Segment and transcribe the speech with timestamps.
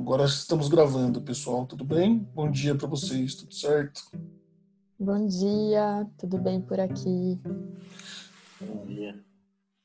[0.00, 1.66] Agora estamos gravando, pessoal.
[1.66, 2.26] Tudo bem?
[2.34, 4.00] Bom dia para vocês, tudo certo?
[4.98, 7.38] Bom dia, tudo bem por aqui?
[8.58, 9.22] Bom dia.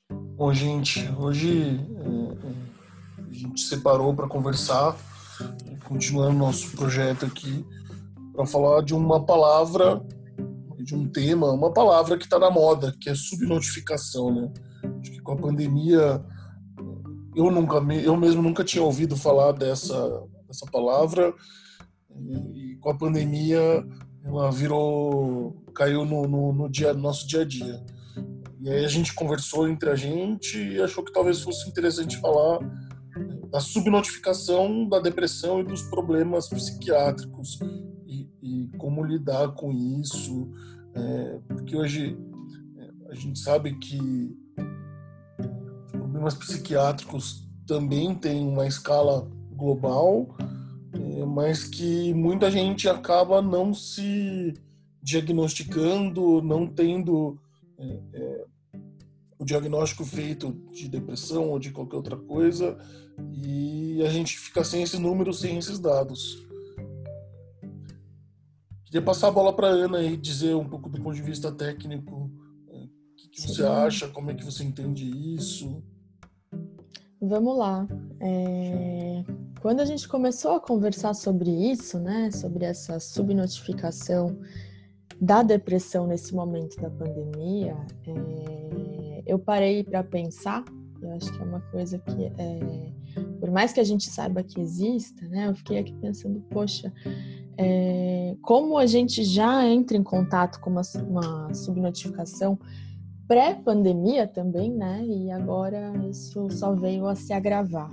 [0.09, 4.95] Bom, gente, hoje é, é a gente separou para conversar,
[5.85, 7.65] continuando nosso projeto aqui,
[8.33, 10.01] para falar de uma palavra,
[10.77, 14.53] de um tema, uma palavra que está na moda, que é subnotificação, né?
[15.01, 16.23] Acho que com a pandemia
[17.35, 21.33] eu nunca eu mesmo nunca tinha ouvido falar dessa dessa palavra.
[22.53, 23.85] E, com a pandemia
[24.23, 27.83] ela virou caiu no, no, no dia nosso dia a dia.
[28.61, 32.59] E aí a gente conversou entre a gente e achou que talvez fosse interessante falar
[33.51, 37.59] da subnotificação da depressão e dos problemas psiquiátricos
[38.07, 40.49] e, e como lidar com isso
[40.95, 42.17] é, porque hoje
[42.77, 44.35] é, a gente sabe que
[46.15, 50.33] problemas psiquiátricos também têm uma escala global,
[50.93, 54.53] é, mas que muita gente acaba não se
[55.01, 57.37] diagnosticando, não tendo
[57.77, 58.45] é, é,
[59.37, 62.77] o diagnóstico feito de depressão ou de qualquer outra coisa,
[63.33, 66.45] e a gente fica sem esses números, sem esses dados.
[68.85, 72.31] Queria passar a bola para Ana e dizer um pouco do ponto de vista técnico,
[72.67, 75.83] o que, que você acha, como é que você entende isso.
[77.21, 77.87] Vamos lá.
[78.19, 79.23] É...
[79.61, 84.37] Quando a gente começou a conversar sobre isso, né, sobre essa subnotificação
[85.19, 89.23] da depressão nesse momento da pandemia, é...
[89.25, 90.63] eu parei para pensar.
[91.01, 92.93] Eu acho que é uma coisa que, é...
[93.39, 96.93] por mais que a gente saiba que exista, né, eu fiquei aqui pensando, poxa,
[97.57, 98.35] é...
[98.41, 102.59] como a gente já entra em contato com uma, uma subnotificação
[103.27, 105.03] pré-pandemia também, né?
[105.05, 107.89] E agora isso só veio a se agravar.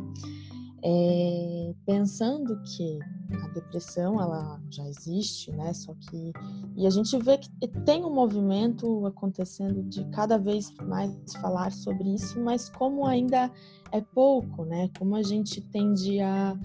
[0.84, 2.98] É, pensando que
[3.44, 5.72] a depressão ela já existe, né?
[5.72, 6.32] Só que
[6.76, 12.14] e a gente vê que tem um movimento acontecendo de cada vez mais falar sobre
[12.14, 13.50] isso, mas como ainda
[13.92, 14.90] é pouco, né?
[14.98, 16.58] Como a gente tende a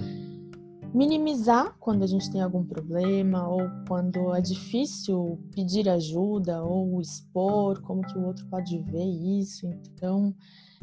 [0.98, 7.80] minimizar quando a gente tem algum problema ou quando é difícil pedir ajuda ou expor
[7.82, 9.68] como que o outro pode ver isso.
[9.68, 10.36] Então,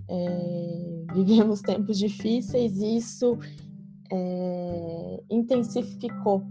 [0.09, 3.37] é, vivemos tempos difíceis e isso
[4.13, 6.45] é, intensificou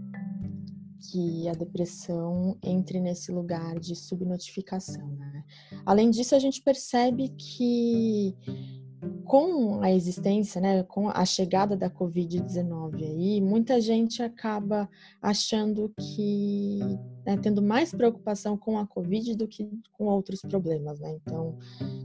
[1.10, 5.06] que a depressão entre nesse lugar de subnotificação.
[5.16, 5.44] Né?
[5.86, 8.36] Além disso, a gente percebe que
[9.24, 14.88] com a existência, né, com a chegada da Covid-19 aí, muita gente acaba
[15.20, 16.80] achando que,
[17.26, 21.18] né, tendo mais preocupação com a Covid do que com outros problemas, né?
[21.22, 21.56] Então,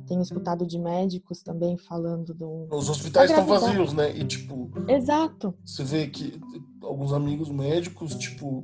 [0.07, 2.67] tenho escutado de médicos também falando do...
[2.71, 4.15] Os hospitais estão vazios, né?
[4.15, 4.71] E, tipo...
[4.87, 5.53] Exato.
[5.65, 6.39] Você vê que
[6.81, 8.63] alguns amigos médicos, tipo,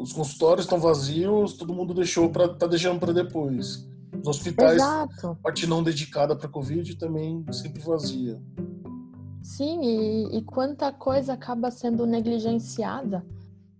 [0.00, 3.86] os consultórios estão vazios, todo mundo deixou para tá deixando para depois.
[4.20, 5.38] Os hospitais, Exato.
[5.42, 8.40] parte não dedicada para Covid também sempre vazia.
[9.42, 13.24] Sim, e, e, quanta coisa acaba sendo negligenciada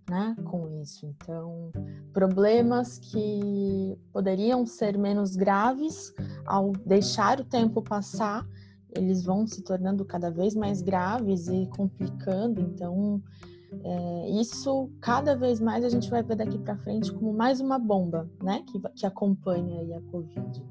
[0.09, 1.05] né, com isso.
[1.05, 1.71] Então,
[2.11, 6.13] problemas que poderiam ser menos graves,
[6.45, 8.45] ao deixar o tempo passar,
[8.95, 12.59] eles vão se tornando cada vez mais graves e complicando.
[12.59, 13.21] Então,
[13.83, 17.77] é, isso cada vez mais a gente vai ver daqui para frente como mais uma
[17.77, 20.63] bomba, né, que, que acompanha aí a Covid.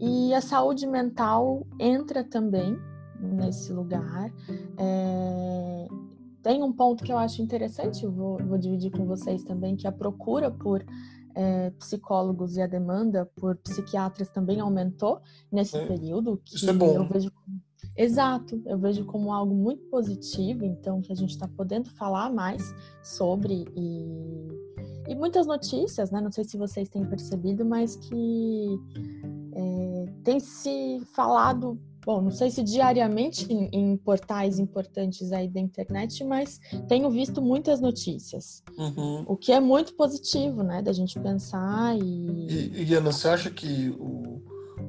[0.00, 2.78] E a saúde mental entra também
[3.20, 4.32] nesse lugar.
[4.76, 5.88] É,
[6.42, 9.92] tem um ponto que eu acho interessante, vou, vou dividir com vocês também, que a
[9.92, 10.84] procura por
[11.34, 16.40] é, psicólogos e a demanda por psiquiatras também aumentou nesse é, período.
[16.44, 16.94] Que isso é bom.
[16.94, 17.30] Eu vejo
[17.98, 22.62] Exato, eu vejo como algo muito positivo, então, que a gente está podendo falar mais
[23.02, 26.20] sobre e, e muitas notícias, né?
[26.20, 28.78] Não sei se vocês têm percebido, mas que
[29.52, 35.58] é, tem se falado, bom, não sei se diariamente em, em, portais importantes aí da
[35.58, 39.24] internet, mas tenho visto muitas notícias, uhum.
[39.26, 40.80] o que é muito positivo, né?
[40.80, 42.46] Da gente pensar e.
[42.46, 44.40] E, e Ana, você acha que o,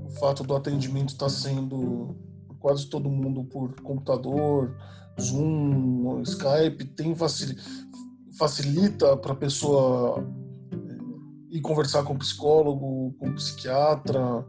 [0.06, 2.29] o fato do atendimento estar tá sendo
[2.60, 4.76] quase todo mundo por computador,
[5.20, 7.56] Zoom, Skype, tem facil,
[8.38, 10.24] facilita para a pessoa
[10.72, 14.46] eh, ir conversar com o psicólogo, com o psiquiatra,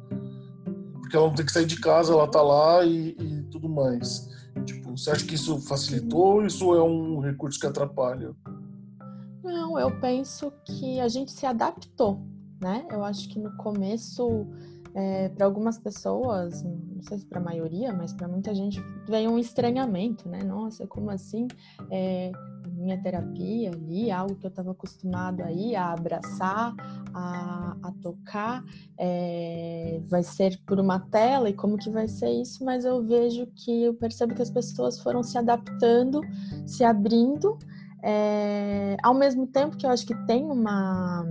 [1.01, 4.29] porque ela não tem que sair de casa, ela tá lá e, e tudo mais.
[4.65, 8.35] Tipo, você acha que isso facilitou ou isso é um recurso que atrapalha?
[9.43, 12.21] Não, eu penso que a gente se adaptou,
[12.61, 12.87] né?
[12.91, 14.47] Eu acho que no começo
[14.95, 19.29] é, para algumas pessoas, não sei se para a maioria, mas para muita gente, vem
[19.29, 20.43] um estranhamento, né?
[20.43, 21.47] Nossa, como assim?
[21.91, 22.33] É,
[22.81, 26.75] minha terapia ali, algo que eu estava acostumado aí a abraçar,
[27.13, 28.65] a, a tocar,
[28.99, 32.65] é, vai ser por uma tela e como que vai ser isso?
[32.65, 36.21] Mas eu vejo que eu percebo que as pessoas foram se adaptando,
[36.67, 37.59] se abrindo,
[38.03, 41.25] é, ao mesmo tempo que eu acho que tem uma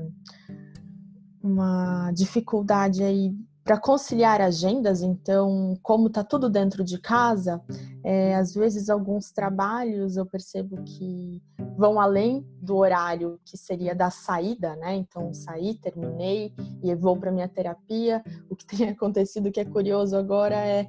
[1.41, 3.33] uma dificuldade aí
[3.69, 7.61] para conciliar agendas, então, como está tudo dentro de casa,
[8.03, 11.39] é, às vezes alguns trabalhos eu percebo que
[11.77, 14.95] vão além do horário que seria da saída, né?
[14.95, 16.51] Então, saí, terminei
[16.81, 18.23] e vou para minha terapia.
[18.49, 20.87] O que tem acontecido que é curioso agora é: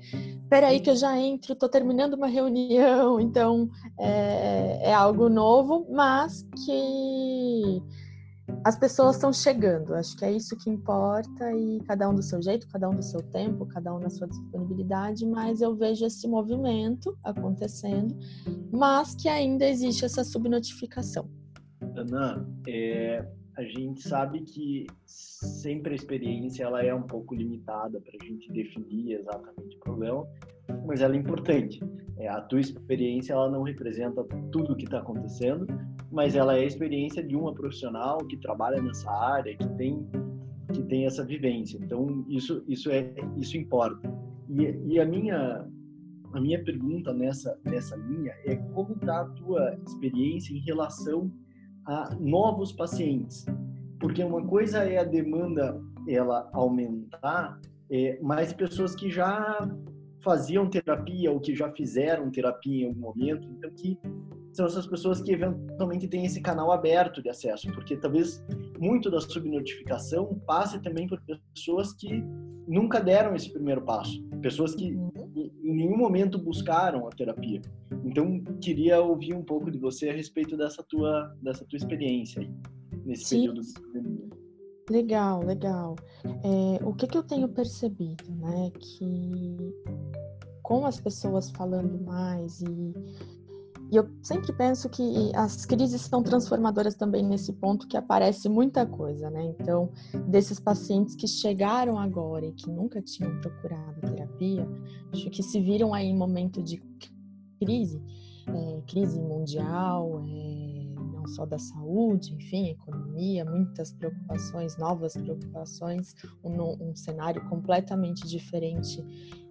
[0.48, 3.68] peraí, que eu já entro, estou terminando uma reunião, então
[3.98, 7.82] é, é algo novo, mas que
[8.64, 12.42] as pessoas estão chegando, acho que é isso que importa e cada um do seu
[12.42, 16.28] jeito, cada um do seu tempo, cada um na sua disponibilidade, mas eu vejo esse
[16.28, 18.14] movimento acontecendo,
[18.70, 21.30] mas que ainda existe essa subnotificação.
[21.96, 23.26] Ana, é,
[23.56, 28.52] a gente sabe que sempre a experiência ela é um pouco limitada para a gente
[28.52, 30.26] definir exatamente o problema,
[30.90, 31.80] mas ela é importante.
[32.18, 35.68] É, a tua experiência ela não representa tudo o que está acontecendo,
[36.10, 40.04] mas ela é a experiência de uma profissional que trabalha nessa área, que tem
[40.72, 41.78] que tem essa vivência.
[41.80, 44.12] Então isso isso é isso importa.
[44.48, 45.64] E, e a minha
[46.32, 51.30] a minha pergunta nessa nessa linha é como está a tua experiência em relação
[51.86, 53.46] a novos pacientes,
[54.00, 59.68] porque uma coisa é a demanda ela aumentar, é, mas pessoas que já
[60.22, 63.98] faziam terapia ou que já fizeram terapia em algum momento, então que
[64.52, 68.44] são essas pessoas que eventualmente têm esse canal aberto de acesso, porque talvez
[68.78, 71.20] muito da subnotificação passe também por
[71.54, 72.22] pessoas que
[72.66, 75.50] nunca deram esse primeiro passo, pessoas que uhum.
[75.62, 77.60] em nenhum momento buscaram a terapia.
[78.04, 82.50] Então, queria ouvir um pouco de você a respeito dessa tua dessa tua experiência aí,
[83.04, 83.40] nesse Sim.
[83.40, 83.60] período.
[84.90, 85.94] Legal, legal.
[86.24, 89.72] É, o que, que eu tenho percebido, né, que
[90.70, 92.94] com as pessoas falando mais e
[93.92, 98.86] e eu sempre penso que as crises são transformadoras também nesse ponto que aparece muita
[98.86, 99.42] coisa, né?
[99.46, 99.90] Então,
[100.28, 104.64] desses pacientes que chegaram agora e que nunca tinham procurado terapia,
[105.12, 106.80] acho que se viram aí em momento de
[107.60, 108.00] crise,
[108.46, 116.14] é, crise mundial, é, não só da saúde, enfim, economia, muitas preocupações, novas preocupações,
[116.44, 119.04] um, um cenário completamente diferente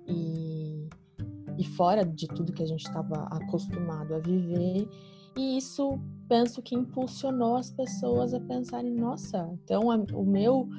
[0.07, 0.87] e
[1.59, 4.87] e fora de tudo que a gente estava acostumado a viver.
[5.37, 10.69] E isso penso que impulsionou as pessoas a pensarem: nossa, então a, o meu,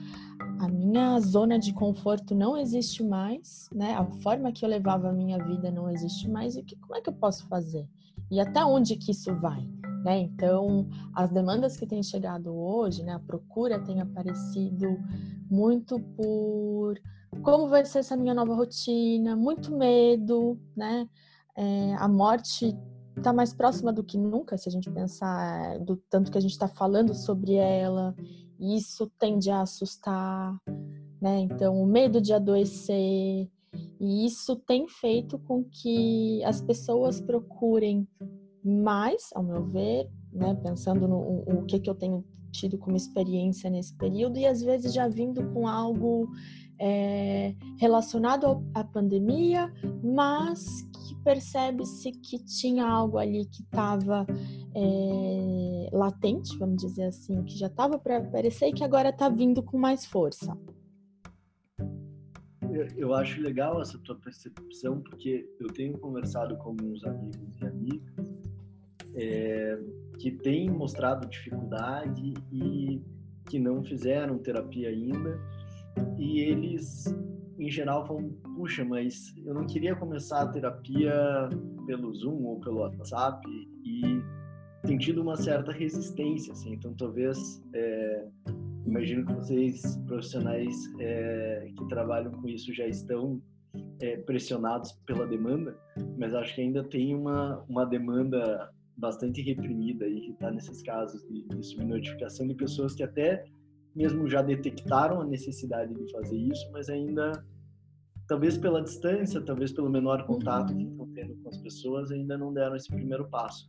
[0.59, 3.95] a minha zona de conforto não existe mais, né?
[3.95, 6.57] A forma que eu levava a minha vida não existe mais.
[6.57, 7.87] E que, como é que eu posso fazer?
[8.31, 9.69] E até onde que isso vai?
[10.03, 10.21] Né?
[10.21, 14.99] Então, as demandas que têm chegado hoje, né, a procura tem aparecido
[15.51, 16.99] muito por
[17.43, 21.09] como vai ser essa minha nova rotina, muito medo, né?
[21.57, 22.77] É, a morte
[23.17, 26.53] está mais próxima do que nunca, se a gente pensar do tanto que a gente
[26.53, 28.15] está falando sobre ela,
[28.59, 30.57] e isso tende a assustar,
[31.21, 31.41] né?
[31.41, 33.49] Então, o medo de adoecer,
[34.01, 38.07] e isso tem feito com que as pessoas procurem
[38.65, 40.55] mais, ao meu ver, né?
[40.63, 44.61] Pensando no o, o que, que eu tenho tido como experiência nesse período, e às
[44.63, 46.29] vezes já vindo com algo
[46.81, 49.71] é, relacionado à pandemia,
[50.03, 54.27] mas que percebe-se que tinha algo ali que estava
[54.75, 59.63] é, latente, vamos dizer assim, que já estava para aparecer e que agora está vindo
[59.63, 60.57] com mais força.
[62.97, 68.41] Eu, acho legal essa tua percepção, porque eu tenho conversado com alguns amigos e amigas
[69.15, 69.79] é,
[70.19, 73.03] que têm mostrado dificuldade e
[73.49, 75.39] que não fizeram terapia ainda
[76.19, 77.05] e eles,
[77.59, 81.15] em geral, falam: puxa, mas eu não queria começar a terapia
[81.87, 83.47] pelo Zoom ou pelo WhatsApp
[83.85, 84.23] e
[84.87, 86.75] tem tido uma certa resistência, assim.
[86.75, 88.29] Então, talvez, é,
[88.87, 93.41] imagino que vocês, profissionais é, que trabalham com isso, já estão
[94.01, 95.77] é, pressionados pela demanda,
[96.19, 101.23] mas acho que ainda tem uma, uma demanda bastante reprimida aí que está nesses casos
[101.29, 103.45] de, de subnotificação de pessoas que até
[103.95, 107.45] mesmo já detectaram a necessidade de fazer isso, mas ainda,
[108.27, 112.53] talvez pela distância, talvez pelo menor contato que estão tendo com as pessoas, ainda não
[112.53, 113.69] deram esse primeiro passo.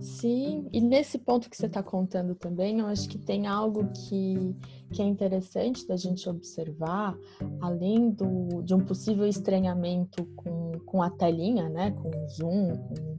[0.00, 4.56] Sim, e nesse ponto que você está contando também, eu acho que tem algo que,
[4.92, 7.16] que é interessante da gente observar,
[7.60, 13.11] além do, de um possível estranhamento com, com a telinha, né, com o Zoom, com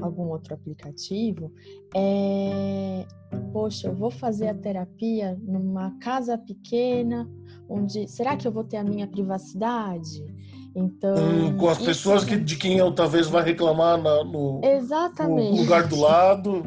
[0.00, 1.52] algum outro aplicativo,
[1.94, 3.06] é,
[3.52, 7.28] poxa, eu vou fazer a terapia numa casa pequena,
[7.68, 10.24] onde será que eu vou ter a minha privacidade?
[10.74, 15.56] Então, hum, com as pessoas que, de quem eu talvez vá reclamar na, no, Exatamente.
[15.56, 16.62] no lugar do lado.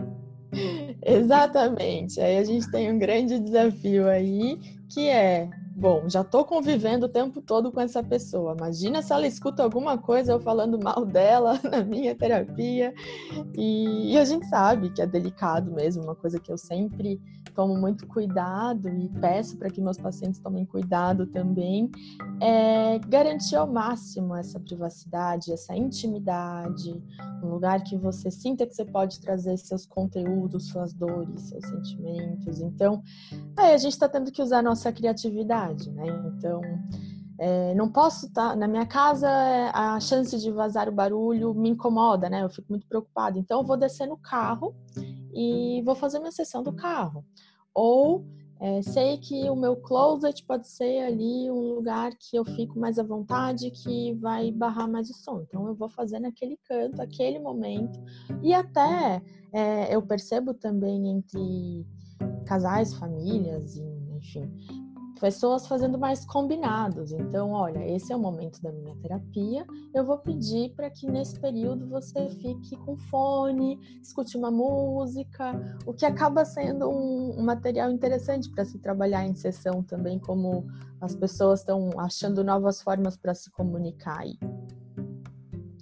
[1.05, 2.19] Exatamente.
[2.19, 4.59] Aí a gente tem um grande desafio aí,
[4.89, 8.55] que é bom, já estou convivendo o tempo todo com essa pessoa.
[8.57, 12.93] Imagina se ela escuta alguma coisa eu falando mal dela na minha terapia.
[13.57, 17.19] E, e, a gente sabe que é delicado mesmo, uma coisa que eu sempre
[17.55, 21.91] tomo muito cuidado e peço para que meus pacientes tomem cuidado também,
[22.41, 26.99] é garantir ao máximo essa privacidade, essa intimidade,
[27.43, 32.59] um lugar que você sinta que você pode trazer seus conteúdos, suas dores, seus sentimentos.
[32.59, 33.03] Então,
[33.55, 36.05] aí a gente está tendo que usar a nossa criatividade né?
[36.35, 36.61] Então,
[37.39, 39.29] é, não posso estar tá, na minha casa,
[39.73, 42.43] a chance de vazar o barulho me incomoda, né?
[42.43, 43.39] Eu fico muito preocupada.
[43.39, 44.75] Então, eu vou descer no carro
[45.33, 47.25] e vou fazer minha sessão do carro.
[47.73, 48.25] Ou
[48.59, 52.99] é, sei que o meu closet pode ser ali um lugar que eu fico mais
[52.99, 55.41] à vontade, que vai barrar mais o som.
[55.41, 57.99] Então, eu vou fazer naquele canto, aquele momento.
[58.41, 61.85] E até é, eu percebo também entre
[62.45, 63.75] casais, famílias,
[64.15, 64.49] enfim,
[65.23, 67.13] pessoas fazendo mais combinados.
[67.13, 69.65] Então, olha, esse é o momento da minha terapia.
[69.95, 75.93] Eu vou pedir para que nesse período você fique com fone, escute uma música, o
[75.93, 80.67] que acaba sendo um, um material interessante para se trabalhar em sessão também, como
[80.99, 84.37] as pessoas estão achando novas formas para se comunicar aí.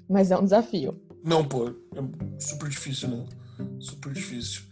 [0.07, 1.01] Mas é um desafio.
[1.23, 3.25] Não, pô, é super difícil, né?
[3.79, 4.70] Super difícil.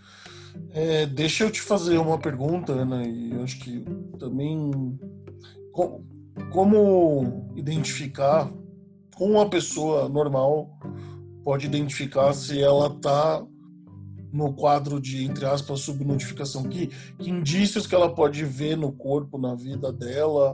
[0.71, 3.83] É, deixa eu te fazer uma pergunta, Ana, e eu acho que
[4.19, 4.97] também
[5.71, 6.05] como,
[6.51, 8.51] como identificar,
[9.15, 10.77] como uma pessoa normal
[11.43, 13.43] pode identificar se ela está
[14.31, 16.87] no quadro de, entre aspas, subnotificação, que,
[17.17, 20.53] que indícios que ela pode ver no corpo, na vida dela,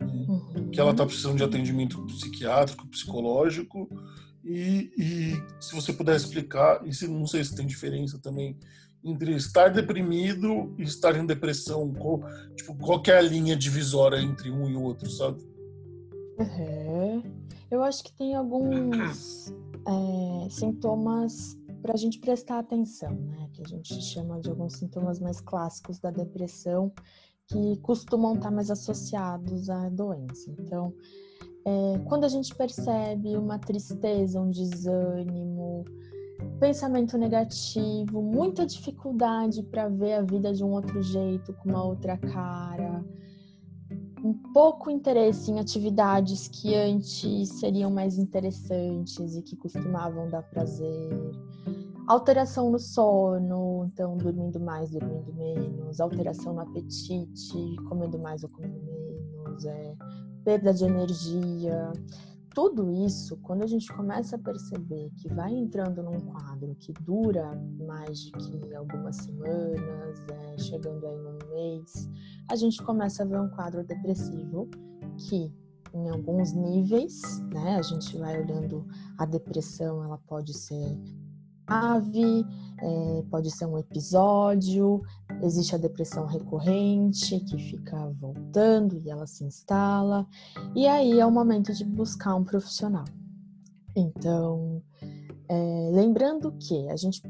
[0.00, 0.70] uhum.
[0.70, 3.88] que ela está precisando de atendimento psiquiátrico, psicológico,
[4.42, 8.56] e, e, se você puder explicar, e se, não sei se tem diferença também
[9.04, 11.92] entre estar deprimido e estar em depressão?
[11.92, 12.20] Qual,
[12.54, 15.42] tipo, qual é a linha divisória entre um e outro, sabe?
[16.38, 17.22] Uhum.
[17.70, 19.52] Eu acho que tem alguns
[19.86, 23.48] é, sintomas para a gente prestar atenção, né?
[23.52, 26.92] Que a gente chama de alguns sintomas mais clássicos da depressão
[27.46, 30.50] que costumam estar mais associados à doença.
[30.58, 30.94] Então,
[31.66, 35.84] é, quando a gente percebe uma tristeza, um desânimo,
[36.58, 42.16] pensamento negativo, muita dificuldade para ver a vida de um outro jeito, com uma outra
[42.16, 43.04] cara,
[44.22, 51.10] um pouco interesse em atividades que antes seriam mais interessantes e que costumavam dar prazer,
[52.06, 58.80] alteração no sono, então dormindo mais, dormindo menos, alteração no apetite, comendo mais ou comendo
[58.82, 59.94] menos, é,
[60.44, 61.92] perda de energia
[62.54, 67.54] tudo isso, quando a gente começa a perceber que vai entrando num quadro que dura
[67.86, 72.10] mais de que algumas semanas, é, chegando aí num mês,
[72.50, 74.68] a gente começa a ver um quadro depressivo
[75.16, 75.52] que
[75.92, 77.76] em alguns níveis, né?
[77.76, 78.86] A gente vai olhando
[79.18, 80.98] a depressão, ela pode ser
[82.82, 85.02] é, pode ser um episódio,
[85.42, 90.26] existe a depressão recorrente que fica voltando e ela se instala,
[90.74, 93.04] e aí é o momento de buscar um profissional.
[93.94, 94.82] Então,
[95.48, 97.22] é, lembrando que a gente,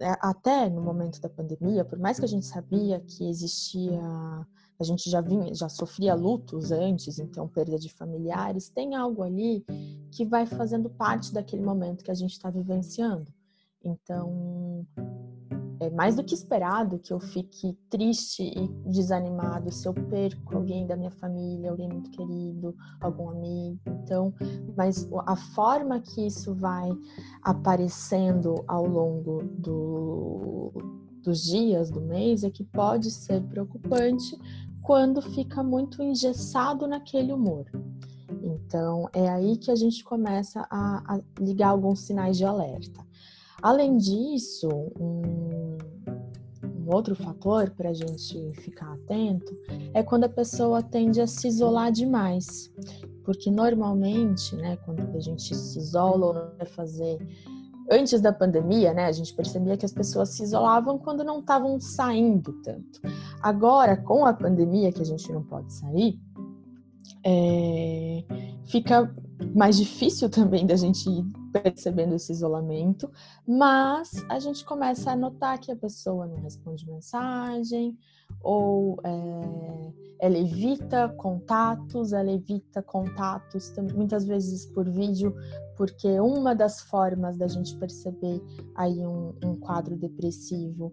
[0.00, 4.00] é, até no momento da pandemia, por mais que a gente sabia que existia
[4.80, 9.64] a gente já vinha, já sofria lutos antes, então perda de familiares, tem algo ali
[10.12, 13.26] que vai fazendo parte daquele momento que a gente está vivenciando.
[13.84, 14.86] Então,
[15.80, 20.86] é mais do que esperado que eu fique triste e desanimado se eu perco alguém
[20.86, 23.78] da minha família, alguém muito querido, algum amigo.
[23.86, 24.34] Então,
[24.76, 26.90] mas a forma que isso vai
[27.42, 30.72] aparecendo ao longo do,
[31.22, 34.36] dos dias, do mês, é que pode ser preocupante
[34.82, 37.66] quando fica muito engessado naquele humor.
[38.42, 43.07] Então, é aí que a gente começa a, a ligar alguns sinais de alerta.
[43.62, 44.68] Além disso,
[45.00, 45.76] um,
[46.64, 49.56] um outro fator para a gente ficar atento
[49.92, 52.70] é quando a pessoa tende a se isolar demais.
[53.24, 57.18] Porque normalmente, né, quando a gente se isola ou não vai fazer
[57.90, 61.80] antes da pandemia, né, a gente percebia que as pessoas se isolavam quando não estavam
[61.80, 63.00] saindo tanto.
[63.42, 66.20] Agora, com a pandemia, que a gente não pode sair,
[67.24, 68.24] é,
[68.66, 69.14] fica
[69.54, 71.08] mais difícil também da gente
[71.52, 73.10] percebendo esse isolamento,
[73.46, 77.96] mas a gente começa a notar que a pessoa não responde mensagem,
[78.42, 85.34] ou é, ela evita contatos, ela evita contatos muitas vezes por vídeo,
[85.76, 88.42] porque uma das formas da gente perceber
[88.74, 90.92] aí um, um quadro depressivo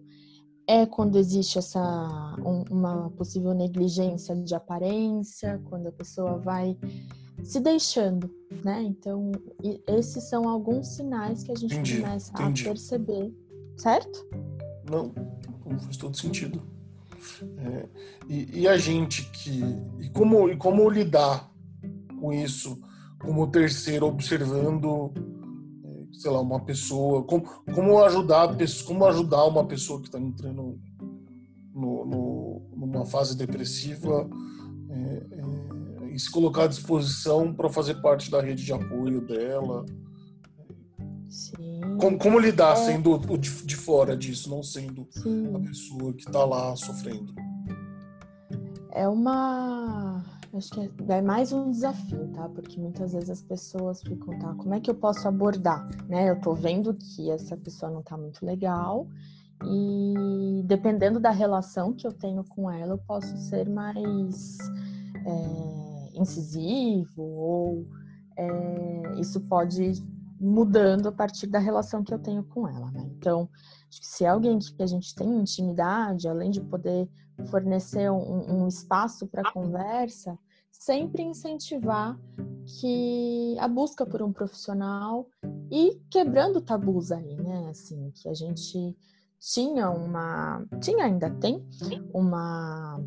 [0.66, 1.80] é quando existe essa
[2.44, 6.76] um, uma possível negligência de aparência, quando a pessoa vai
[7.46, 8.30] se deixando,
[8.64, 8.82] né?
[8.82, 9.30] Então,
[9.86, 12.62] esses são alguns sinais que a gente entendi, começa entendi.
[12.62, 13.32] a perceber,
[13.76, 14.26] certo?
[14.90, 15.12] Não,
[15.80, 16.60] faz todo sentido.
[17.58, 17.88] É,
[18.28, 19.60] e, e, a gente que.
[20.00, 21.50] E como, e como lidar
[22.20, 22.80] com isso
[23.18, 25.12] como terceiro, observando,
[25.84, 27.24] é, sei lá, uma pessoa.
[27.24, 27.42] Como,
[27.74, 30.78] como, ajudar, como ajudar uma pessoa que está entrando
[31.74, 34.28] no, no, numa fase depressiva
[34.88, 35.42] é, é,
[36.16, 39.84] e se colocar à disposição para fazer parte da rede de apoio dela.
[41.28, 41.80] Sim.
[42.00, 42.76] Como, como lidar é.
[42.76, 45.54] sendo de, de, fora disso, não sendo Sim.
[45.54, 47.34] a pessoa que está lá sofrendo?
[48.92, 50.24] É uma.
[50.54, 52.48] Acho que é, é mais um desafio, tá?
[52.48, 54.54] Porque muitas vezes as pessoas ficam, tá?
[54.54, 55.86] Como é que eu posso abordar?
[56.08, 56.30] Né?
[56.30, 59.06] Eu tô vendo que essa pessoa não tá muito legal
[59.62, 64.56] e dependendo da relação que eu tenho com ela, eu posso ser mais
[65.26, 65.85] é,
[66.16, 67.86] incisivo ou
[68.36, 69.92] é, isso pode
[70.38, 73.08] mudando a partir da relação que eu tenho com ela, né?
[73.16, 73.48] Então,
[73.88, 77.08] acho que se é alguém que a gente tem intimidade, além de poder
[77.46, 80.38] fornecer um, um espaço para conversa,
[80.70, 82.18] sempre incentivar
[82.80, 85.26] que a busca por um profissional
[85.70, 87.68] e quebrando tabus aí, né?
[87.70, 88.96] Assim, que a gente
[89.38, 91.66] tinha uma, tinha ainda tem
[92.12, 93.00] uma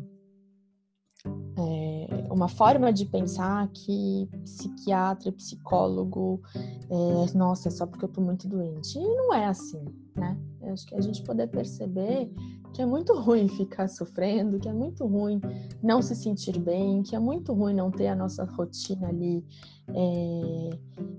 [1.26, 8.20] é, uma forma de pensar que psiquiatra psicólogo, é, nossa, é só porque eu tô
[8.20, 8.98] muito doente.
[8.98, 9.84] E não é assim,
[10.16, 10.36] né?
[10.62, 12.30] Eu acho que a gente poder perceber
[12.72, 15.40] que é muito ruim ficar sofrendo, que é muito ruim
[15.82, 19.44] não se sentir bem, que é muito ruim não ter a nossa rotina ali
[19.92, 20.70] é,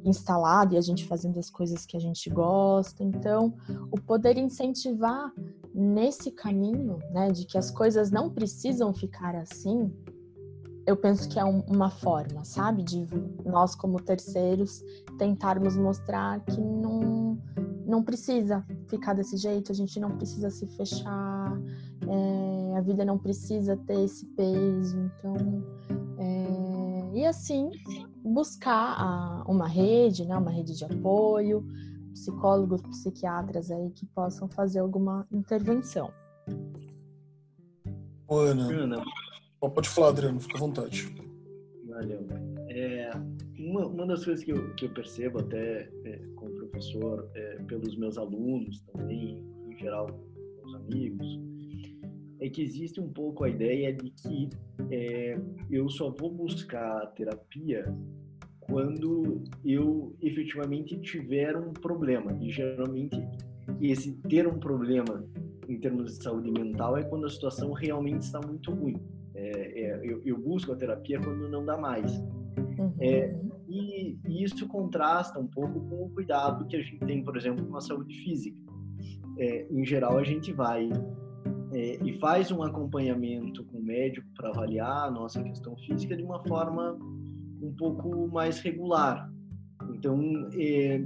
[0.06, 3.04] instalada e a gente fazendo as coisas que a gente gosta.
[3.04, 3.54] Então,
[3.92, 5.32] o poder incentivar
[5.74, 9.92] nesse caminho, né, de que as coisas não precisam ficar assim,
[10.86, 13.08] eu penso que é um, uma forma, sabe, de
[13.46, 14.84] nós como terceiros
[15.18, 17.38] tentarmos mostrar que não
[17.92, 21.62] não precisa ficar desse jeito, a gente não precisa se fechar,
[22.08, 25.36] é, a vida não precisa ter esse peso, então
[26.18, 27.70] é, e assim
[28.24, 31.68] buscar a, uma rede, né, uma rede de apoio,
[32.14, 36.14] psicólogos, psiquiatras aí que possam fazer alguma intervenção.
[38.30, 39.04] Ana, Ana.
[39.60, 41.14] pode falar, Adriano, fica à vontade.
[41.86, 42.26] Valeu.
[42.70, 43.12] É,
[43.60, 47.96] uma, uma das coisas que eu, que eu percebo até é, como professor, é, pelos
[47.98, 50.08] meus alunos também, em geral,
[50.58, 51.40] meus amigos,
[52.40, 54.50] é que existe um pouco a ideia de que
[54.90, 57.86] é, eu só vou buscar terapia
[58.60, 62.36] quando eu efetivamente tiver um problema.
[62.42, 63.22] E geralmente
[63.80, 65.24] esse ter um problema
[65.68, 69.00] em termos de saúde mental é quando a situação realmente está muito ruim.
[69.36, 72.12] É, é, eu, eu, busco a terapia quando não dá mais.
[72.58, 72.94] Uhum.
[73.00, 73.36] É,
[73.72, 77.66] e, e, isso contrasta um pouco com o cuidado que a gente tem, por exemplo,
[77.66, 78.58] com a saúde física.
[79.38, 80.90] É, em geral, a gente vai
[81.74, 86.24] é, e faz um acompanhamento com o médico para avaliar a nossa questão física de
[86.24, 86.98] uma forma
[87.62, 89.32] um pouco mais regular.
[89.94, 90.20] Então,
[90.54, 91.02] é,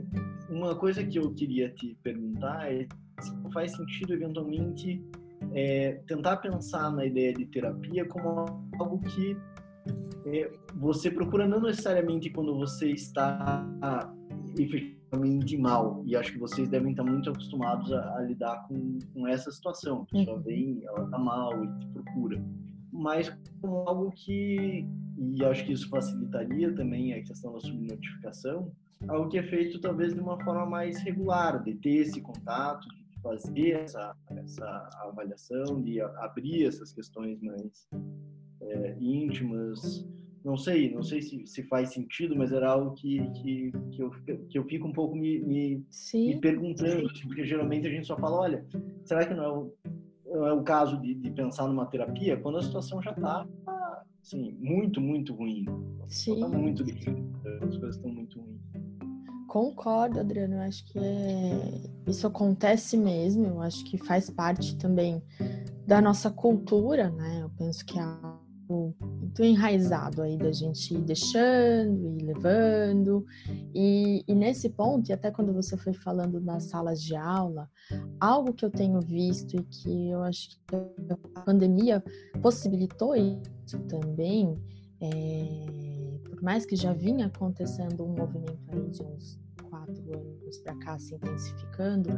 [0.49, 2.87] uma coisa que eu queria te perguntar é
[3.21, 5.01] se faz sentido eventualmente
[5.53, 8.45] é, tentar pensar na ideia de terapia como
[8.79, 9.37] algo que
[10.75, 13.65] você procura não necessariamente quando você está
[14.57, 16.03] efetivamente mal.
[16.05, 20.01] E acho que vocês devem estar muito acostumados a, a lidar com, com, essa situação.
[20.01, 20.43] A pessoa uhum.
[20.43, 22.43] vem, ela está mal e te procura.
[22.91, 23.29] Mas
[23.61, 28.71] como algo que, e acho que isso facilitaria também a questão da subnotificação,
[29.07, 33.21] algo que é feito talvez de uma forma mais regular, de ter esse contato, de
[33.21, 37.87] fazer essa, essa avaliação, de abrir essas questões mais
[38.75, 40.07] é, íntimas.
[40.43, 44.11] Não sei, não sei se, se faz sentido, mas era algo que, que, que, eu,
[44.47, 45.83] que eu fico um pouco me, me,
[46.13, 48.65] me perguntando, assim, porque geralmente a gente só fala, olha,
[49.03, 49.73] será que não é o,
[50.25, 53.47] não é o caso de, de pensar numa terapia quando a situação já está
[54.25, 55.65] assim, muito, muito ruim.
[56.07, 56.39] Sim.
[56.39, 57.25] Tá muito difícil,
[57.61, 58.55] as coisas estão muito ruins.
[59.47, 60.55] Concordo, Adriano.
[60.55, 61.81] Eu acho que é...
[62.07, 63.45] isso acontece mesmo.
[63.45, 65.23] Eu acho que faz parte também
[65.87, 67.41] da nossa cultura, né?
[67.43, 68.34] Eu penso que é algo
[68.69, 73.25] muito enraizado aí da gente ir deixando e levando.
[73.73, 77.69] E, e, nesse ponto, e até quando você foi falando nas salas de aula,
[78.19, 80.75] algo que eu tenho visto e que eu acho que
[81.35, 82.03] a pandemia
[82.41, 84.57] possibilitou isso também,
[85.01, 90.75] é, por mais que já vinha acontecendo um movimento aí de uns quatro anos para
[90.75, 92.09] cá se intensificando,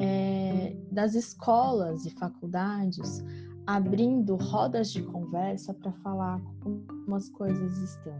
[0.00, 3.22] é, das escolas e faculdades
[3.68, 8.14] abrindo rodas de conversa para falar como as coisas estão.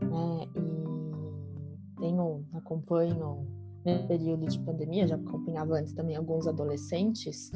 [0.00, 0.48] Né?
[0.54, 3.44] E tenho, acompanho
[3.84, 7.50] no período de pandemia, já acompanhava antes também alguns adolescentes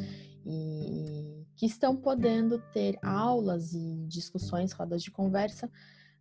[0.44, 5.70] e que estão podendo ter aulas e discussões, rodas de conversa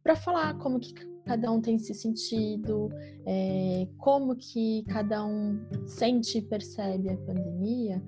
[0.03, 0.93] para falar como que
[1.25, 2.89] cada um tem se sentido,
[3.25, 7.99] é, como que cada um sente e percebe a pandemia,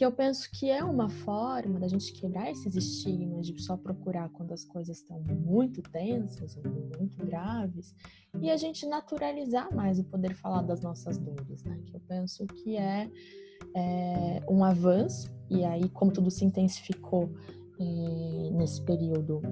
[0.00, 4.30] que eu penso que é uma forma da gente quebrar esses estigmas de só procurar
[4.30, 6.62] quando as coisas estão muito tensas ou
[6.98, 7.94] muito graves
[8.40, 11.78] e a gente naturalizar mais o poder falar das nossas dores, né?
[11.84, 13.10] Que eu penso que é,
[13.76, 17.30] é um avanço e aí como tudo se intensificou
[17.78, 19.42] é, nesse período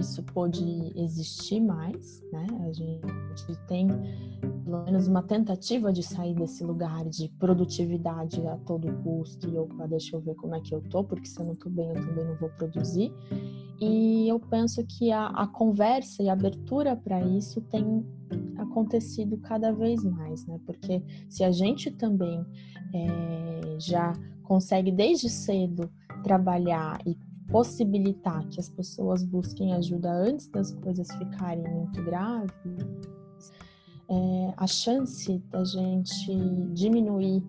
[0.00, 0.64] isso pode
[0.96, 2.46] existir mais, né?
[2.66, 3.88] A gente tem
[4.64, 9.86] pelo menos uma tentativa de sair desse lugar de produtividade a todo custo e opa,
[9.86, 11.94] deixa eu ver como é que eu tô, porque se eu não tô bem, eu
[11.94, 13.12] também não vou produzir.
[13.80, 18.04] E eu penso que a, a conversa e a abertura para isso tem
[18.58, 20.60] acontecido cada vez mais, né?
[20.66, 22.44] Porque se a gente também
[22.94, 25.90] é, já consegue desde cedo
[26.22, 27.16] trabalhar e
[27.50, 32.52] possibilitar que as pessoas busquem ajuda antes das coisas ficarem muito graves,
[34.08, 36.34] é, a chance da gente
[36.72, 37.44] diminuir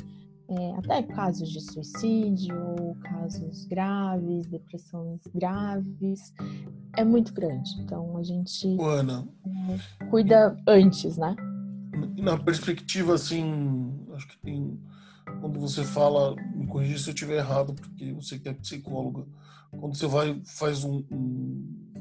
[0.47, 6.33] é, até casos de suicídio, casos graves, depressões graves,
[6.97, 7.69] é muito grande.
[7.79, 11.35] Então a gente Ana, é, cuida antes, né?
[12.17, 14.79] Na perspectiva, assim, acho que tem.
[15.39, 19.25] Quando você fala, me corrija se eu estiver errado, porque você que é psicóloga
[19.79, 21.91] quando você vai faz um, um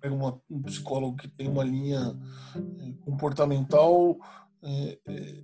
[0.00, 2.16] pega uma, um psicólogo que tem uma linha
[2.56, 4.18] é, comportamental
[4.62, 5.42] é, é,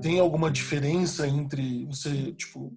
[0.00, 2.76] tem alguma diferença entre você tipo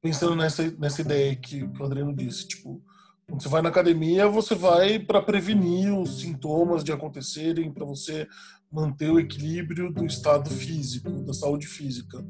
[0.00, 2.82] pensando nessa nessa ideia que, que o Adriano disse tipo
[3.26, 8.26] quando você vai na academia você vai para prevenir os sintomas de acontecerem para você
[8.70, 12.24] manter o equilíbrio do estado físico da saúde física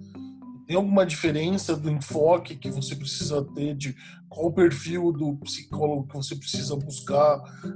[0.67, 3.97] tem alguma diferença do enfoque que você precisa ter, de
[4.29, 7.71] qual o perfil do psicólogo que você precisa buscar, é,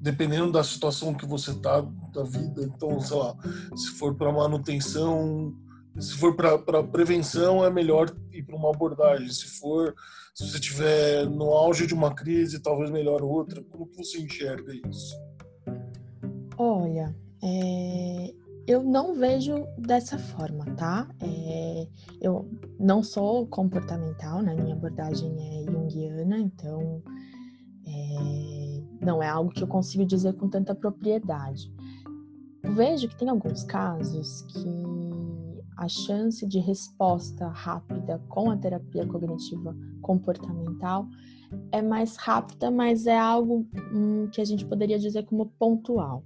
[0.00, 2.62] dependendo da situação que você está da vida?
[2.62, 3.36] Então, sei lá,
[3.76, 5.54] se for para manutenção,
[5.98, 9.28] se for para prevenção, é melhor ir para uma abordagem.
[9.30, 9.94] Se for,
[10.34, 13.62] se você estiver no auge de uma crise, talvez melhor outra.
[13.64, 15.14] Como que você enxerga isso?
[16.56, 18.34] Olha, é,
[18.68, 21.08] eu não vejo dessa forma, tá?
[21.22, 21.88] É,
[22.20, 22.46] eu
[22.78, 24.54] não sou comportamental, né?
[24.54, 27.02] Minha abordagem é junguiana, então
[27.86, 31.72] é, não é algo que eu consigo dizer com tanta propriedade.
[32.62, 34.68] Vejo que tem alguns casos que
[35.78, 41.08] a chance de resposta rápida com a terapia cognitiva comportamental
[41.72, 46.22] é mais rápida, mas é algo hum, que a gente poderia dizer como pontual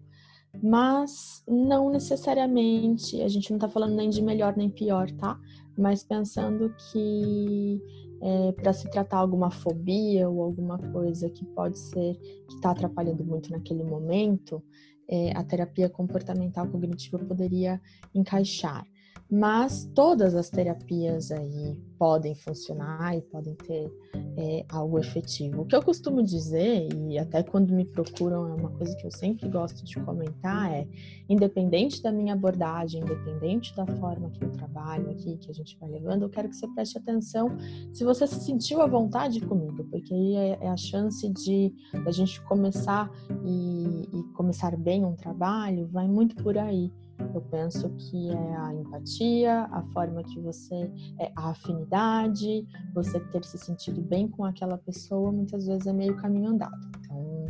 [0.60, 5.38] mas não necessariamente, a gente não está falando nem de melhor nem pior, tá?
[5.78, 7.80] Mas pensando que
[8.20, 12.16] é, para se tratar alguma fobia ou alguma coisa que pode ser
[12.48, 14.62] que está atrapalhando muito naquele momento,
[15.08, 17.80] é, a terapia comportamental cognitiva poderia
[18.14, 18.86] encaixar.
[19.34, 23.90] Mas todas as terapias aí podem funcionar e podem ter
[24.36, 25.62] é, algo efetivo.
[25.62, 29.10] O que eu costumo dizer, e até quando me procuram é uma coisa que eu
[29.10, 30.86] sempre gosto de comentar, é
[31.30, 35.88] independente da minha abordagem, independente da forma que eu trabalho aqui, que a gente vai
[35.88, 37.56] levando, eu quero que você preste atenção
[37.90, 41.72] se você se sentiu à vontade comigo, porque aí é, é a chance de
[42.04, 43.10] a gente começar
[43.46, 46.92] e, e começar bem um trabalho, vai muito por aí.
[47.34, 50.90] Eu penso que é a empatia, a forma que você.
[51.18, 56.16] É, a afinidade, você ter se sentido bem com aquela pessoa, muitas vezes é meio
[56.16, 56.90] caminho andado.
[56.98, 57.46] Então,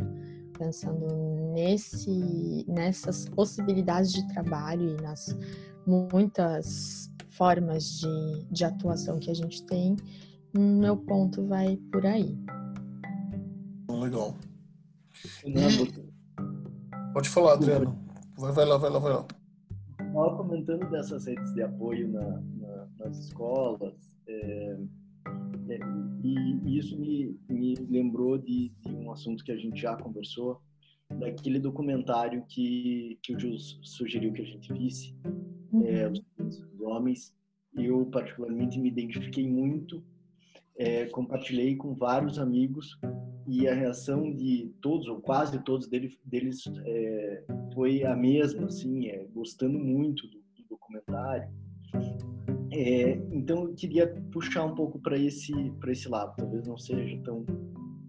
[0.57, 1.07] pensando
[1.53, 5.37] nesse, nessas possibilidades de trabalho e nas
[5.85, 9.95] muitas formas de, de atuação que a gente tem,
[10.53, 12.37] meu ponto vai por aí.
[13.89, 14.35] Legal.
[15.45, 15.53] E...
[17.13, 17.97] Pode falar, Adriano.
[18.37, 19.27] Vai, vai lá, vai lá, vai lá.
[20.13, 24.77] Estava comentando dessas redes de apoio na, na, nas escolas, é,
[25.69, 25.79] é,
[26.23, 30.61] e, e, isso me, me lembrou de, de, um assunto que a gente já conversou,
[31.09, 35.15] daquele documentário que, que o Gil sugeriu que a gente visse,
[35.71, 35.85] uhum.
[35.85, 37.35] é, Os Homens.
[37.75, 40.03] Eu, particularmente, me identifiquei muito,
[40.77, 42.97] é, compartilhei com vários amigos
[43.47, 49.07] e a reação de todos, ou quase todos deles, deles é, foi a mesma, assim,
[49.07, 51.49] é, gostando muito do, do documentário.
[52.71, 57.21] É, então eu queria puxar um pouco para esse para esse lado, talvez não seja
[57.23, 57.45] tão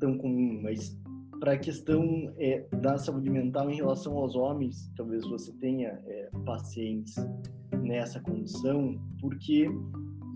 [0.00, 0.98] tão comum, mas
[1.38, 6.30] para a questão é, da saúde mental em relação aos homens, talvez você tenha é,
[6.46, 7.14] pacientes
[7.82, 9.68] nessa condição, porque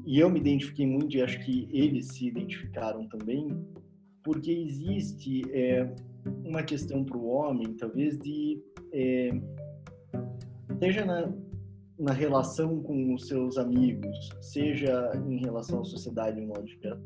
[0.09, 3.55] e eu me identifiquei muito e acho que eles se identificaram também,
[4.25, 5.87] porque existe é,
[6.45, 8.59] uma questão para o homem, talvez de
[8.91, 9.31] é,
[10.81, 11.31] seja na
[11.99, 16.99] na relação com os seus amigos, seja em relação à sociedade em modo geral,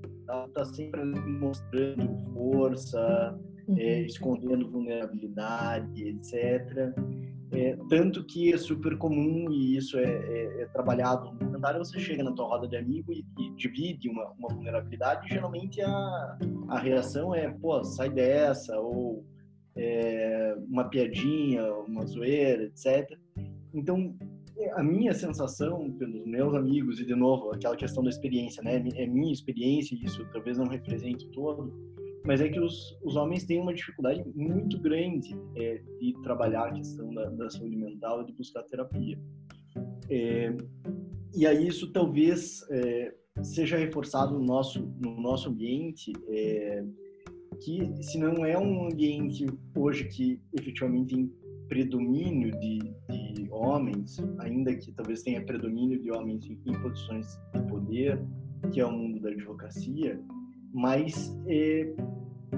[0.46, 3.78] está sempre mostrando força, uhum.
[3.78, 6.94] é, escondendo vulnerabilidade, etc.
[7.52, 12.00] É, tanto que é super comum, e isso é, é, é, trabalhado no documentário, você
[12.00, 16.38] chega na tua roda de amigo e, e divide uma, uma, vulnerabilidade, e geralmente a,
[16.68, 19.22] a reação é, pô, sai dessa, ou
[19.76, 23.18] é, uma piadinha, uma zoeira, etc.
[23.74, 24.16] Então,
[24.74, 29.06] a minha sensação pelos meus amigos e de novo aquela questão da experiência né é
[29.06, 31.91] minha experiência isso talvez não represente todo
[32.24, 36.72] mas é que os, os homens têm uma dificuldade muito grande é, de trabalhar a
[36.72, 39.18] questão da, da saúde mental de buscar terapia.
[40.08, 40.54] É,
[41.34, 46.84] e aí isso talvez é, seja reforçado no nosso no nosso ambiente é,
[47.60, 51.32] que se não é um ambiente hoje que efetivamente tem
[51.68, 57.62] predomínio de, de homens, ainda que talvez tenha predomínio de homens em, em posições de
[57.62, 58.20] poder,
[58.72, 60.20] que é o mundo da advocacia,
[60.72, 61.94] mas é,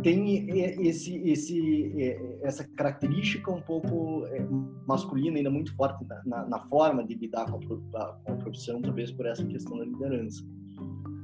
[0.02, 0.48] tem
[0.86, 4.46] esse, esse, é, essa característica um pouco é,
[4.86, 9.10] masculina ainda muito forte na, na forma de lidar com a, com a, profissão, talvez
[9.10, 10.44] por essa questão da liderança.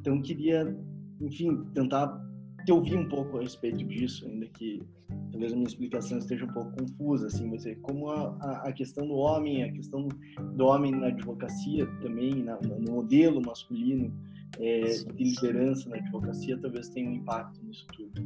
[0.00, 0.76] Então, queria,
[1.20, 2.18] enfim, tentar
[2.64, 4.82] te ouvir um pouco a respeito disso, ainda que
[5.30, 9.06] talvez a minha explicação esteja um pouco confusa, assim, mas é como a, a questão
[9.06, 10.08] do homem, a questão
[10.54, 14.12] do homem na advocacia também, na, no modelo masculino
[14.58, 18.22] é, de liderança na advocacia, talvez tenha um impacto nisso tudo.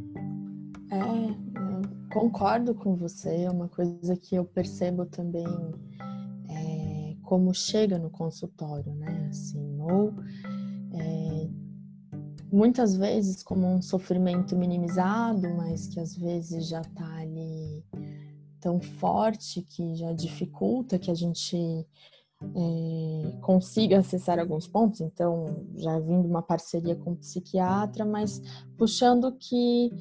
[0.91, 5.47] É, concordo com você, é uma coisa que eu percebo também
[6.49, 10.15] é, como chega no consultório, né, assim, ou
[10.93, 11.49] é,
[12.53, 17.85] muitas vezes como um sofrimento minimizado, mas que às vezes já está ali
[18.61, 21.85] tão forte que já dificulta que a gente
[22.55, 25.01] é, consiga acessar alguns pontos.
[25.01, 28.41] Então, já vindo uma parceria com o psiquiatra, mas
[28.77, 29.93] puxando que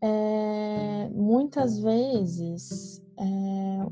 [0.00, 3.86] é, muitas vezes é,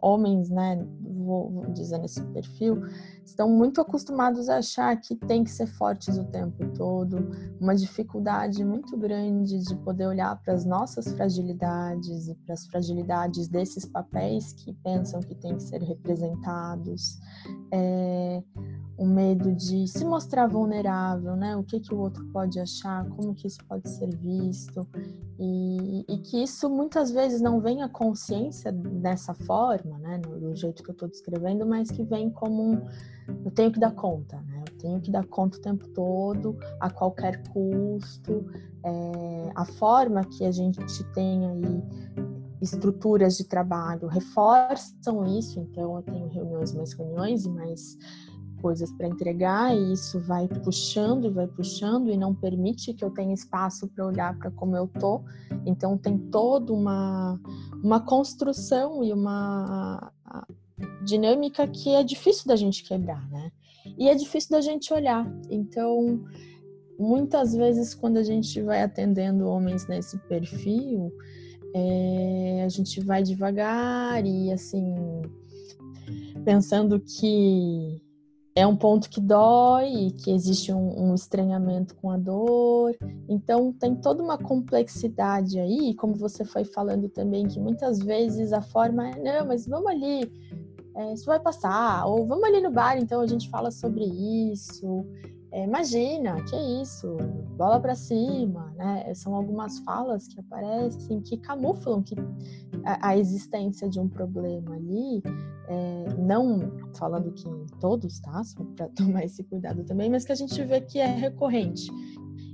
[0.00, 2.82] homens, né, vou, vou dizer nesse perfil,
[3.30, 8.64] estão muito acostumados a achar que tem que ser fortes o tempo todo, uma dificuldade
[8.64, 14.52] muito grande de poder olhar para as nossas fragilidades e para as fragilidades desses papéis
[14.52, 17.18] que pensam que têm que ser representados.
[17.72, 18.42] É,
[19.00, 21.56] o medo de se mostrar vulnerável, né?
[21.56, 24.86] O que que o outro pode achar, como que isso pode ser visto
[25.38, 30.18] e, e que isso muitas vezes não vem à consciência dessa forma, né?
[30.18, 32.82] Do jeito que eu estou descrevendo, mas que vem como um,
[33.42, 34.64] eu tenho que dar conta, né?
[34.70, 38.44] Eu tenho que dar conta o tempo todo, a qualquer custo.
[38.84, 41.82] É, a forma que a gente tem aí
[42.60, 47.96] estruturas de trabalho reforçam isso, então eu tenho reuniões mais reuniões e mais
[48.60, 53.10] coisas para entregar e isso vai puxando e vai puxando e não permite que eu
[53.10, 55.22] tenha espaço para olhar para como eu tô.
[55.66, 57.40] Então tem toda uma
[57.82, 60.12] uma construção e uma
[61.04, 63.50] dinâmica que é difícil da gente quebrar, né?
[63.98, 65.26] E é difícil da gente olhar.
[65.48, 66.24] Então,
[66.98, 71.12] muitas vezes quando a gente vai atendendo homens nesse perfil,
[71.74, 74.94] é, a gente vai devagar e assim
[76.44, 78.02] pensando que
[78.60, 82.94] é um ponto que dói, que existe um, um, estranhamento com a dor.
[83.28, 88.60] Então, tem toda uma complexidade aí, como você foi falando também, que muitas vezes a
[88.60, 90.30] forma é: não, mas vamos ali,
[90.94, 95.06] é, isso vai passar, ou vamos ali no bar, então a gente fala sobre isso.
[95.52, 97.16] É, imagina, que é isso,
[97.56, 99.12] bola para cima, né?
[99.14, 102.14] São algumas falas que aparecem que camuflam que
[102.84, 105.20] a, a existência de um problema ali
[105.68, 107.44] é, não falando que
[107.80, 108.42] todos, tá?
[108.44, 111.90] Só para tomar esse cuidado também, mas que a gente vê que é recorrente.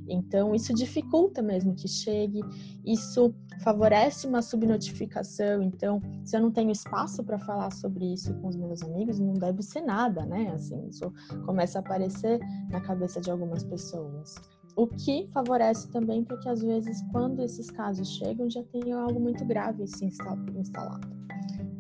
[0.09, 2.41] Então, isso dificulta mesmo que chegue,
[2.85, 5.63] isso favorece uma subnotificação.
[5.63, 9.35] Então, se eu não tenho espaço para falar sobre isso com os meus amigos, não
[9.35, 10.51] deve ser nada, né?
[10.55, 11.13] Assim, isso
[11.45, 12.41] começa a aparecer
[12.71, 14.35] na cabeça de algumas pessoas.
[14.77, 19.45] O que favorece também porque, às vezes, quando esses casos chegam, já tem algo muito
[19.45, 20.53] grave se instalado.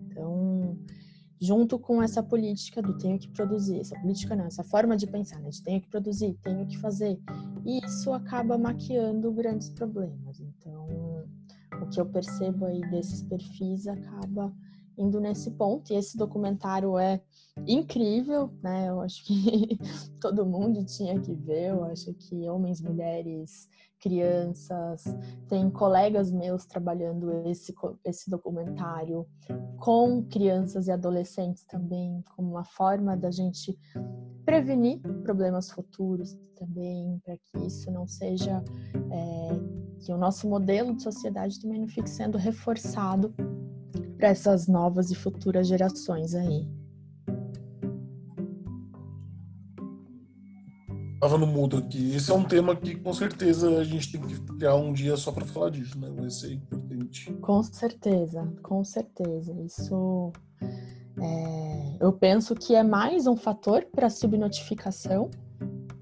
[0.08, 0.78] Então,
[1.40, 5.38] junto com essa política do tenho que produzir, essa política não, essa forma de pensar,
[5.40, 7.18] né, de tenho que produzir, tenho que fazer,
[7.64, 10.40] e isso acaba maquiando grandes problemas.
[10.40, 10.86] Então,
[11.82, 14.52] o que eu percebo aí desses perfis acaba
[14.98, 17.20] indo nesse ponto, e esse documentário é
[17.66, 18.88] incrível, né?
[18.88, 19.78] Eu acho que
[20.20, 23.68] todo mundo tinha que ver, eu acho que homens, mulheres,
[24.00, 25.04] crianças,
[25.48, 29.26] tem colegas meus trabalhando esse, esse documentário
[29.78, 33.78] com crianças e adolescentes também, como uma forma da gente
[34.44, 38.62] prevenir problemas futuros também, para que isso não seja,
[39.10, 43.34] é, que o nosso modelo de sociedade também não fique sendo reforçado
[44.16, 46.66] para essas novas e futuras gerações aí.
[51.20, 52.14] Tava no mudo aqui.
[52.14, 55.32] Esse é um tema que com certeza a gente tem que criar um dia só
[55.32, 56.08] para falar disso, né?
[56.14, 57.32] Vai ser importante.
[57.34, 59.54] Com certeza, com certeza.
[59.64, 60.32] Isso
[61.20, 65.30] é, eu penso que é mais um fator para subnotificação,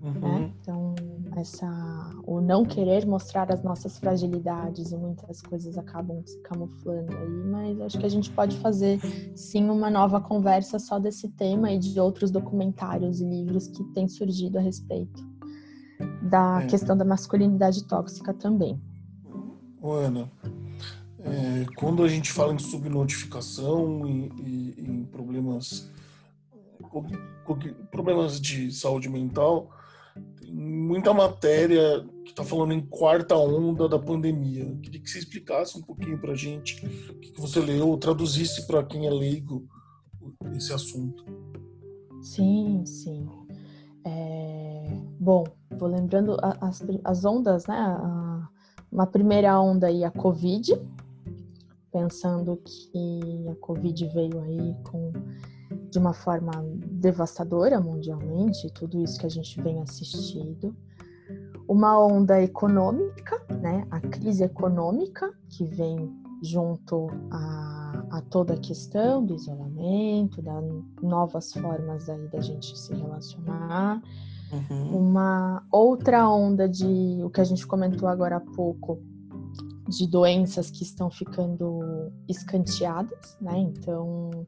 [0.02, 0.20] uhum.
[0.20, 0.52] né?
[0.60, 0.94] Então
[1.36, 2.12] essa
[2.44, 7.98] não querer mostrar as nossas fragilidades e muitas coisas acabam se camuflando aí, mas acho
[7.98, 9.00] que a gente pode fazer
[9.34, 14.06] sim uma nova conversa só desse tema e de outros documentários e livros que têm
[14.08, 15.24] surgido a respeito
[16.22, 16.66] da é.
[16.66, 18.80] questão da masculinidade tóxica também.
[19.80, 20.30] Ô, Ana,
[21.20, 25.90] é, quando a gente fala em subnotificação e, e em problemas
[27.90, 29.68] problemas de saúde mental,
[30.50, 34.64] muita matéria que está falando em quarta onda da pandemia.
[34.64, 38.66] Eu queria que você explicasse um pouquinho para a gente o que você leu, traduzisse
[38.66, 39.66] para quem é leigo
[40.54, 41.24] esse assunto.
[42.22, 43.28] Sim, sim.
[44.04, 44.96] É...
[45.18, 47.98] Bom, vou lembrando as, as ondas, né?
[48.90, 50.80] Uma primeira onda aí, a Covid,
[51.90, 55.12] pensando que a Covid veio aí com
[55.94, 56.50] de uma forma
[56.90, 60.74] devastadora mundialmente, tudo isso que a gente vem assistindo.
[61.68, 69.24] Uma onda econômica, né, a crise econômica que vem junto a, a toda a questão
[69.24, 70.64] do isolamento, das
[71.00, 74.02] novas formas aí da gente se relacionar.
[74.52, 74.98] Uhum.
[74.98, 78.98] Uma outra onda de o que a gente comentou agora há pouco,
[79.88, 83.58] de doenças que estão ficando escanteadas, né?
[83.58, 84.44] Então,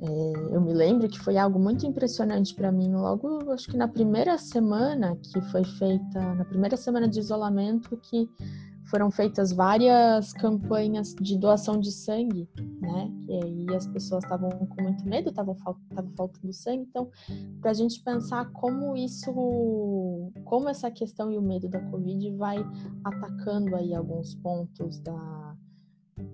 [0.00, 3.88] é, eu me lembro que foi algo muito impressionante para mim logo, acho que na
[3.88, 8.28] primeira semana que foi feita, na primeira semana de isolamento, que
[8.88, 12.48] foram feitas várias campanhas de doação de sangue,
[12.80, 13.12] né?
[13.28, 15.54] E aí as pessoas estavam com muito medo, estavam
[15.94, 16.86] tava faltando sangue.
[16.88, 17.10] Então,
[17.60, 22.64] para a gente pensar como isso, como essa questão e o medo da Covid vai
[23.04, 25.54] atacando aí alguns pontos da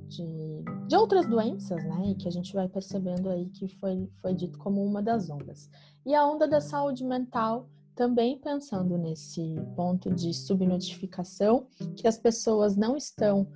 [0.09, 2.11] de, de outras doenças, né?
[2.11, 5.71] E que a gente vai percebendo aí que foi, foi dito como uma das ondas.
[6.05, 11.67] E a onda da saúde mental, também pensando nesse ponto de subnotificação,
[11.97, 13.47] que as pessoas não estão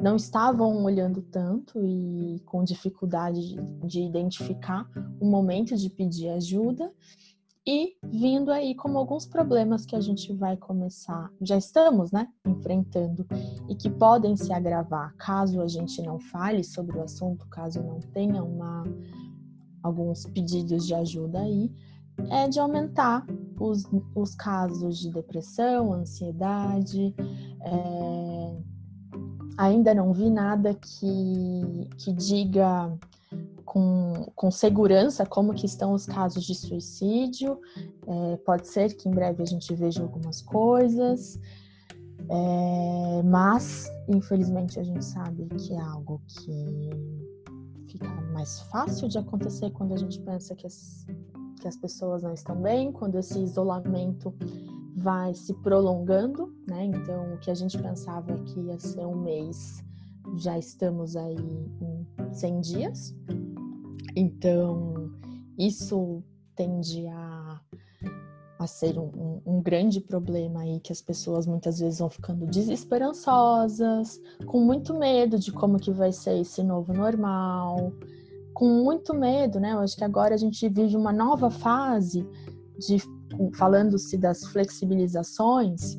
[0.00, 4.88] não estavam olhando tanto e com dificuldade de, de identificar
[5.20, 6.90] o momento de pedir ajuda
[7.70, 13.24] e vindo aí como alguns problemas que a gente vai começar, já estamos, né, enfrentando
[13.68, 18.00] e que podem se agravar caso a gente não fale sobre o assunto, caso não
[18.00, 18.82] tenha uma
[19.84, 21.72] alguns pedidos de ajuda aí,
[22.28, 23.24] é de aumentar
[23.60, 23.84] os,
[24.16, 27.14] os casos de depressão, ansiedade.
[27.62, 28.56] É...
[29.56, 32.92] Ainda não vi nada que, que diga
[33.70, 37.56] com, com segurança como que estão os casos de suicídio.
[38.04, 41.38] É, pode ser que em breve a gente veja algumas coisas,
[42.28, 46.90] é, mas infelizmente a gente sabe que é algo que
[47.92, 51.06] fica mais fácil de acontecer quando a gente pensa que as,
[51.60, 54.34] que as pessoas não estão bem, quando esse isolamento
[54.96, 56.86] vai se prolongando, né?
[56.86, 59.80] Então, o que a gente pensava que ia ser um mês,
[60.38, 63.14] já estamos aí em 100 dias.
[64.14, 65.10] Então,
[65.58, 66.22] isso
[66.56, 67.60] tende a,
[68.58, 72.46] a ser um, um, um, grande problema aí que as pessoas muitas vezes vão ficando
[72.46, 77.92] desesperançosas, com muito medo de como que vai ser esse novo normal,
[78.52, 79.72] com muito medo, né?
[79.72, 82.26] Eu acho que agora a gente vive uma nova fase
[82.78, 82.98] de
[83.54, 85.98] falando-se das flexibilizações.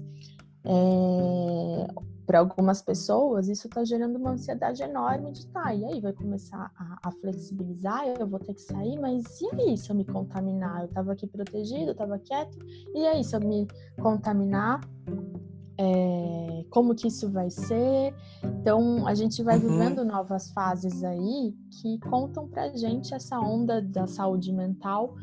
[0.64, 1.88] É,
[2.32, 6.72] para algumas pessoas, isso está gerando uma ansiedade enorme de tá, e aí vai começar
[6.78, 10.80] a, a, flexibilizar, eu vou ter que sair, mas e aí se eu me contaminar?
[10.80, 12.58] Eu estava aqui protegido, estava quieto,
[12.96, 13.68] e aí se eu me
[14.02, 14.80] contaminar?
[15.78, 18.16] É, como que isso vai ser?
[18.44, 19.68] Então, a gente vai uhum.
[19.68, 25.16] vivendo novas fases aí que contam pra gente essa onda da saúde mental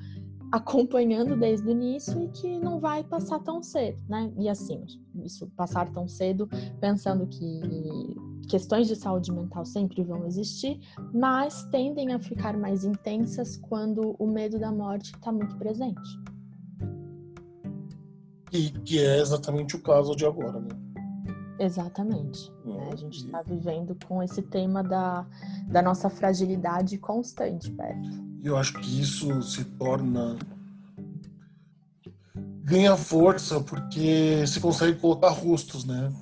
[0.53, 4.33] acompanhando desde o início e que não vai passar tão cedo, né?
[4.39, 4.85] E assim,
[5.25, 6.49] isso passar tão cedo,
[6.81, 7.61] pensando que
[8.49, 10.81] questões de saúde mental sempre vão existir,
[11.13, 16.01] mas tendem a ficar mais intensas quando o medo da morte está muito presente.
[18.51, 20.88] E que é exatamente o caso de agora, né?
[21.59, 22.53] Exatamente.
[22.65, 22.89] Né?
[22.93, 25.27] A gente está vivendo com esse tema da,
[25.67, 28.09] da nossa fragilidade constante perto.
[28.43, 30.37] E eu acho que isso se torna
[32.63, 36.13] ganha força porque se consegue colocar rostos, né?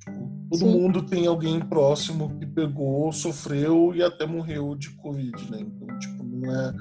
[0.00, 0.80] Tipo, todo Sim.
[0.80, 5.60] mundo tem alguém próximo que pegou, sofreu e até morreu de Covid, né?
[5.60, 6.74] Então, tipo, não é,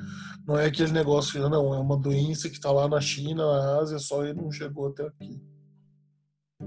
[0.47, 3.99] não é aquele negócio, não, é uma doença que está lá na China, na Ásia,
[3.99, 5.39] só ele não chegou até aqui.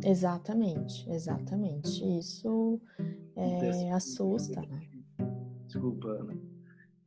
[0.04, 2.02] Exatamente, exatamente.
[2.18, 2.80] Isso
[3.36, 4.80] é, assusta, né?
[5.66, 6.38] Desculpa, Ana.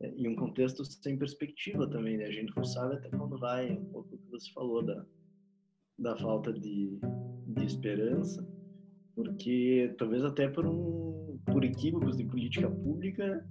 [0.00, 2.26] É, e um contexto sem perspectiva também, né?
[2.26, 5.04] A gente não sabe até quando vai, um pouco o que você falou da,
[5.98, 6.98] da falta de,
[7.48, 8.46] de esperança,
[9.14, 13.44] porque talvez até por um por equívocos de política pública,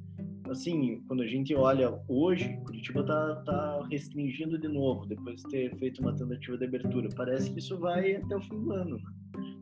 [0.49, 5.75] assim, quando a gente olha hoje, Curitiba tá, tá restringindo de novo, depois de ter
[5.77, 7.09] feito uma tentativa de abertura.
[7.15, 9.18] Parece que isso vai até o fim do ano, né?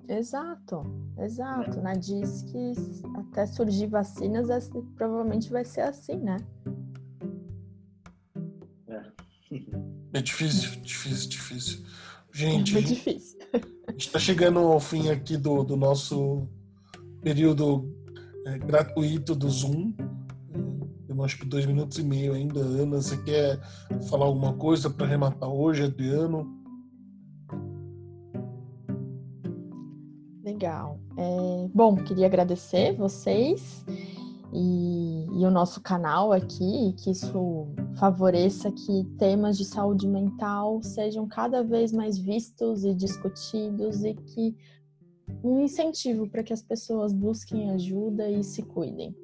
[0.07, 0.83] Exato,
[1.17, 1.79] exato.
[1.79, 1.81] É.
[1.81, 1.93] Né?
[1.95, 2.73] Diz que
[3.17, 6.37] até surgir vacinas, provavelmente vai ser assim, né?
[8.87, 9.01] É.
[10.13, 11.85] é difícil, difícil, difícil.
[12.31, 13.39] Gente, é difícil.
[13.87, 16.47] a gente está chegando ao fim aqui do, do nosso
[17.21, 17.91] período
[18.45, 19.91] é, gratuito do Zoom.
[21.07, 22.59] Temos acho que dois minutos e meio ainda.
[22.59, 23.59] Ana, você quer
[24.07, 26.57] falar alguma coisa para arrematar hoje, Adriano?
[30.57, 30.99] Legal.
[31.15, 33.85] É, bom, queria agradecer vocês
[34.51, 37.67] e, e, o nosso canal aqui, que isso
[37.99, 44.57] favoreça que temas de saúde mental sejam cada vez mais vistos e discutidos e que
[45.43, 49.15] um incentivo para que as pessoas busquem ajuda e se cuidem.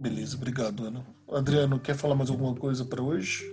[0.00, 1.06] Beleza, obrigado, Ana.
[1.30, 3.44] Adriano, quer falar mais alguma coisa para hoje?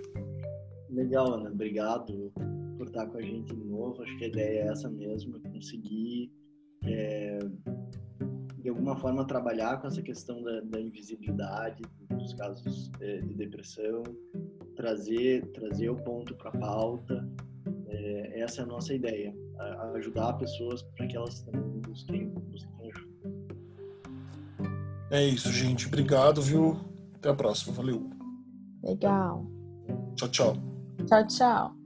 [0.88, 2.32] Legal, Ana, obrigado
[2.78, 4.02] por estar com a gente de novo.
[4.02, 6.32] Acho que a ideia é essa mesmo, conseguir
[6.86, 7.38] é,
[8.58, 14.02] de alguma forma trabalhar com essa questão da, da invisibilidade dos casos é, de depressão,
[14.74, 17.28] trazer trazer o ponto para a pauta.
[17.88, 22.90] É, essa é a nossa ideia, a, ajudar pessoas para que elas também busquem, busquem
[22.90, 23.16] ajuda.
[25.10, 25.86] É isso, gente.
[25.86, 26.76] Obrigado, viu?
[27.14, 27.72] Até a próxima.
[27.72, 28.10] Valeu.
[28.82, 29.46] Legal.
[30.16, 30.56] Tchau, tchau.
[31.06, 31.85] Tchau, tchau.